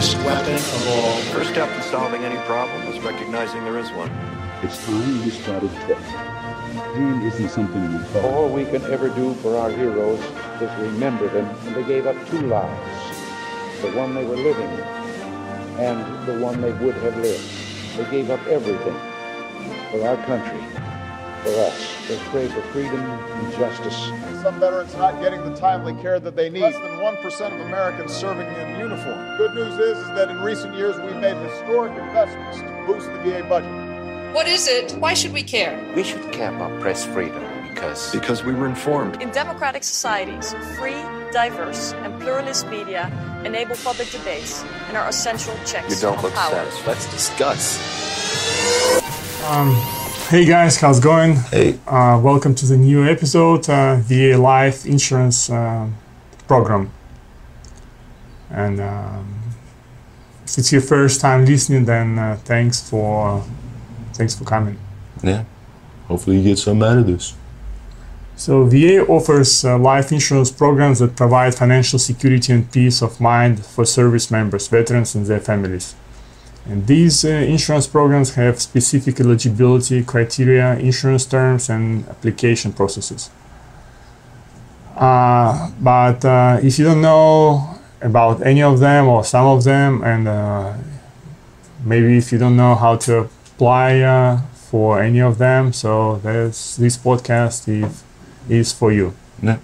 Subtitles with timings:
[0.00, 1.16] greatest weapon of all.
[1.34, 4.10] First step in solving any problem is recognizing there is one.
[4.62, 6.94] It's time we started talking.
[6.94, 8.24] Pain isn't something we call.
[8.24, 10.18] All we can ever do for our heroes
[10.62, 11.44] is remember them.
[11.66, 13.20] And they gave up two lives
[13.82, 14.70] the one they were living
[15.78, 17.44] and the one they would have lived.
[17.98, 18.96] They gave up everything
[19.90, 20.64] for our country,
[21.42, 22.08] for us.
[22.08, 23.96] They pray for freedom and justice.
[24.42, 26.62] Some veterans not getting the timely care that they need.
[26.62, 29.36] Less than 1% of Americans serving in uniform.
[29.36, 33.18] Good news is, is that in recent years we've made historic investments to boost the
[33.20, 34.34] VA budget.
[34.34, 34.92] What is it?
[34.92, 35.92] Why should we care?
[35.96, 39.20] We should care about press freedom because because we were informed.
[39.20, 41.02] In democratic societies, free,
[41.32, 43.10] diverse, and pluralist media
[43.44, 46.50] enable public debates and are essential checks you don't look power.
[46.52, 46.86] satisfied.
[46.86, 47.78] Let's discuss.
[49.50, 49.74] Um,
[50.30, 51.34] hey guys, how's it going?
[51.34, 51.76] Hey.
[51.88, 55.88] Uh, welcome to the new episode, uh, VA Life Insurance uh,
[56.46, 56.92] Program.
[58.48, 59.26] And um,
[60.44, 63.44] if it's your first time listening, then uh, thanks for
[64.12, 64.78] thanks for coming.
[65.20, 65.46] Yeah.
[66.06, 67.34] Hopefully you get some out of this.
[68.36, 73.66] So VA offers uh, life insurance programs that provide financial security and peace of mind
[73.66, 75.96] for service members, veterans, and their families.
[76.70, 83.28] And these uh, insurance programs have specific eligibility criteria, insurance terms, and application processes.
[84.94, 90.04] Uh, but uh, if you don't know about any of them or some of them,
[90.04, 90.74] and uh,
[91.84, 96.96] maybe if you don't know how to apply uh, for any of them, so this
[96.98, 98.04] podcast is,
[98.48, 99.12] is for you.
[99.42, 99.58] Yeah.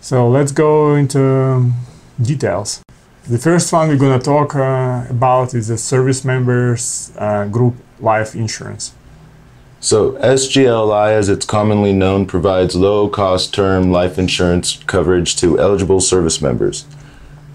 [0.00, 1.72] So let's go into
[2.22, 2.80] details.
[3.28, 7.74] The first one we're going to talk uh, about is the service members uh, group
[8.00, 8.94] life insurance.
[9.80, 16.00] So, SGLI, as it's commonly known, provides low cost term life insurance coverage to eligible
[16.00, 16.86] service members.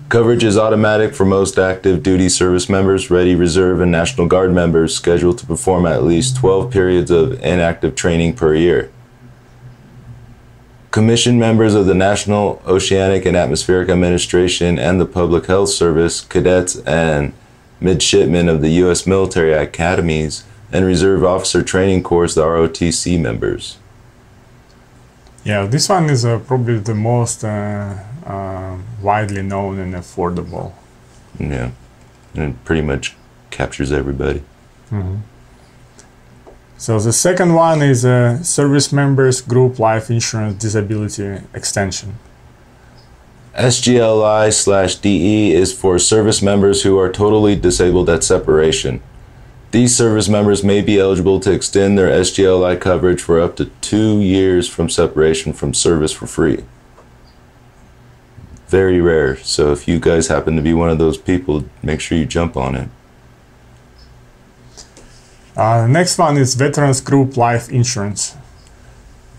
[0.10, 4.96] Coverage is automatic for most active duty service members, ready reserve, and National Guard members
[4.96, 8.92] scheduled to perform at least 12 periods of inactive training per year.
[10.94, 16.76] Commissioned members of the National Oceanic and Atmospheric Administration and the Public Health Service, cadets,
[16.82, 17.34] and
[17.82, 19.08] midshipmen of the U.S.
[19.08, 23.80] military academies and Reserve Officer Training Course, the ROTC members.
[25.44, 30.74] Yeah, this one is uh, probably the most uh, uh, widely known and affordable.
[31.40, 31.72] Yeah,
[32.36, 33.16] and it pretty much
[33.50, 34.44] captures everybody.
[34.92, 35.22] Mhm.
[36.84, 42.20] So the second one is a service members group life insurance disability extension.
[43.56, 49.02] SGLI slash DE is for service members who are totally disabled at separation.
[49.72, 54.20] These service members may be eligible to extend their SGLI coverage for up to two
[54.20, 56.66] years from separation from service for free.
[58.68, 62.18] Very rare, so if you guys happen to be one of those people, make sure
[62.18, 62.90] you jump on it.
[65.56, 68.36] Uh, next one is veterans group life insurance.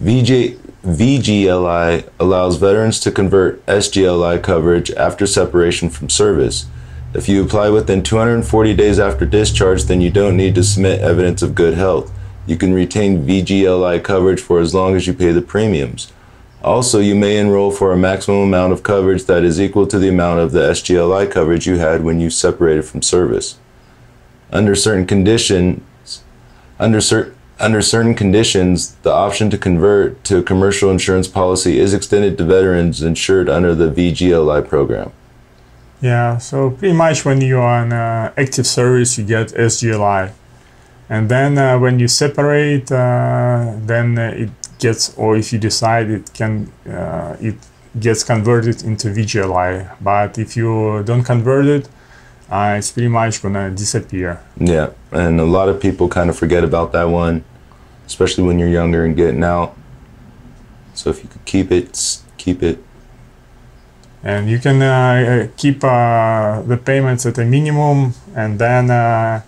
[0.00, 6.66] VJ, VGLI allows veterans to convert SGLI coverage after separation from service.
[7.14, 11.42] If you apply within 240 days after discharge, then you don't need to submit evidence
[11.42, 12.12] of good health.
[12.46, 16.12] You can retain VGLI coverage for as long as you pay the premiums.
[16.62, 20.08] Also, you may enroll for a maximum amount of coverage that is equal to the
[20.08, 23.58] amount of the SGLI coverage you had when you separated from service.
[24.50, 25.82] Under certain conditions,
[26.84, 31.94] under, cer- under certain conditions, the option to convert to a commercial insurance policy is
[31.94, 35.10] extended to veterans insured under the VGLI program.
[36.00, 40.32] Yeah, so pretty much when you are on uh, active service, you get SGLI,
[41.08, 46.10] and then uh, when you separate, uh, then uh, it gets, or if you decide
[46.10, 47.56] it can, uh, it
[47.98, 49.96] gets converted into VGLI.
[50.02, 51.88] But if you don't convert it,
[52.50, 54.40] uh, it's pretty much gonna disappear.
[54.58, 57.44] Yeah, and a lot of people kind of forget about that one,
[58.06, 59.76] especially when you're younger and getting out.
[60.94, 62.78] So if you could keep it, keep it.
[64.22, 69.43] and you can uh, keep uh, the payments at a minimum and then uh,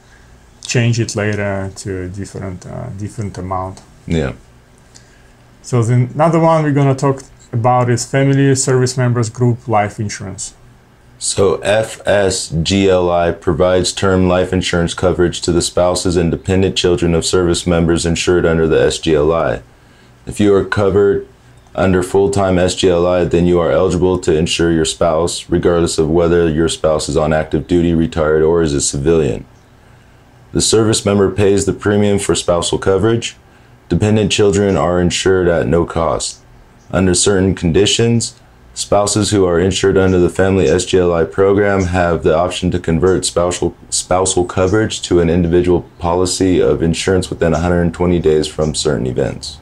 [0.63, 3.83] change it later to a different uh, different amount.
[4.07, 4.33] Yeah.
[5.63, 7.23] So the another one we're gonna talk
[7.53, 10.55] about is family service members group life insurance.
[11.19, 17.67] So FSGLI provides term life insurance coverage to the spouses and dependent children of service
[17.67, 19.63] members insured under the SGLI.
[20.27, 21.27] If you are covered
[21.75, 26.69] under full-time SGLI, then you are eligible to insure your spouse, regardless of whether your
[26.69, 29.47] spouse is on active duty, retired, or is a civilian.
[30.53, 33.37] The service member pays the premium for spousal coverage.
[33.89, 36.43] Dependent children are insured at no cost.
[36.91, 38.39] Under certain conditions,
[38.77, 43.75] Spouses who are insured under the Family SGLI program have the option to convert spousal,
[43.89, 49.61] spousal coverage to an individual policy of insurance within 120 days from certain events.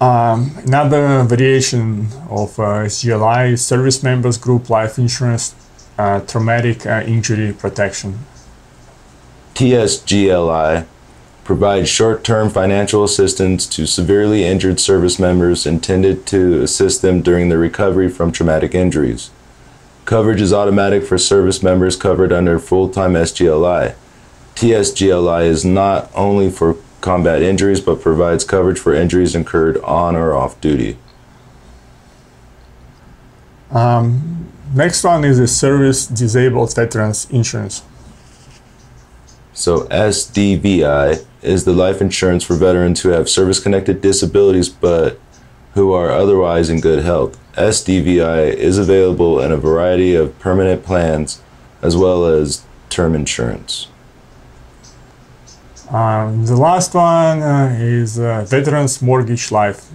[0.00, 5.56] Um, another variation of uh, SGLI is service members group life insurance
[5.98, 8.20] uh, traumatic uh, injury protection.
[9.54, 10.86] TSGLI
[11.44, 17.48] provides short term financial assistance to severely injured service members intended to assist them during
[17.48, 19.30] their recovery from traumatic injuries.
[20.06, 23.94] Coverage is automatic for service members covered under full time SGLI.
[24.54, 30.34] TSGLI is not only for combat injuries but provides coverage for injuries incurred on or
[30.34, 30.96] off duty.
[33.70, 37.82] Um, next one is the Service Disabled Veterans Insurance.
[39.54, 45.20] So, SDVI is the life insurance for veterans who have service connected disabilities but
[45.74, 47.38] who are otherwise in good health.
[47.54, 51.40] SDVI is available in a variety of permanent plans
[51.82, 53.88] as well as term insurance.
[55.90, 59.88] Um, the last one uh, is uh, Veterans Mortgage Life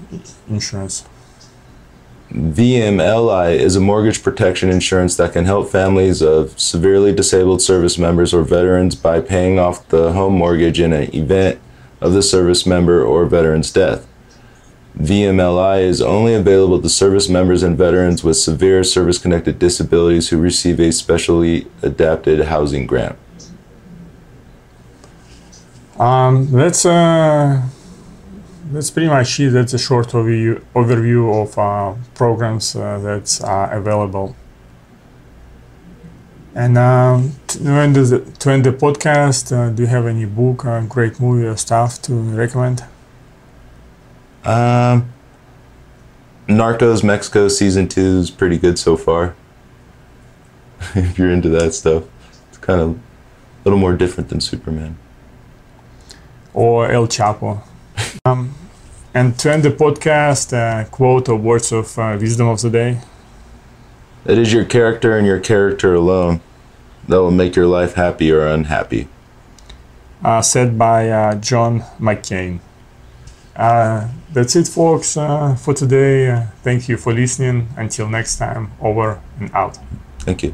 [0.47, 1.03] Insurance.
[2.31, 8.35] VMLI is a mortgage protection insurance that can help families of severely disabled service members
[8.35, 11.59] or veterans by paying off the home mortgage in an event
[12.01, 14.07] of the service member or veteran's death.
[14.99, 20.37] VMLI is only available to service members and veterans with severe service connected disabilities who
[20.37, 23.17] receive a specially adapted housing grant.
[25.97, 27.61] Um, that's uh,
[28.69, 29.49] that's pretty much it.
[29.51, 34.35] That's a short overview overview of uh, programs uh, that's uh, available.
[36.55, 40.65] And um, to end the to end the podcast, uh, do you have any book,
[40.65, 42.83] uh, great movie, or stuff to recommend?
[44.43, 45.11] Um,
[46.47, 49.35] Narcos Mexico season two is pretty good so far.
[50.95, 52.03] if you're into that stuff,
[52.49, 52.99] it's kind of a
[53.63, 54.97] little more different than Superman.
[56.53, 57.61] Or El Chapo.
[58.25, 58.53] Um,
[59.13, 63.01] and to end the podcast, uh, quote or words of uh, wisdom of the day.
[64.25, 66.41] It is your character and your character alone
[67.07, 69.07] that will make your life happy or unhappy.
[70.23, 72.59] Uh, said by uh, John McCain.
[73.55, 76.45] Uh, that's it, folks, uh, for today.
[76.61, 77.67] thank you for listening.
[77.75, 79.77] Until next time, over and out.
[80.19, 80.53] Thank you.